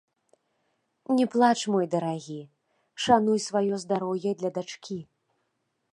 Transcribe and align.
Не 1.17 1.25
плач, 1.35 1.57
мой 1.75 1.85
дарагі, 1.95 2.39
шануй 3.07 3.39
сваё 3.47 3.75
здароўе 3.85 4.31
для 4.41 4.49
дачкі. 4.61 4.99